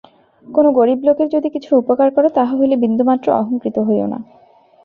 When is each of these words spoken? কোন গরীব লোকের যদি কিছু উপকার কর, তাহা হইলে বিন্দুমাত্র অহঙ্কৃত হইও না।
কোন 0.47 0.65
গরীব 0.71 0.99
লোকের 1.03 1.27
যদি 1.29 1.47
কিছু 1.49 1.69
উপকার 1.77 2.09
কর, 2.11 2.25
তাহা 2.29 2.53
হইলে 2.55 2.75
বিন্দুমাত্র 2.75 3.27
অহঙ্কৃত 3.31 3.77
হইও 3.79 4.07
না। 4.07 4.19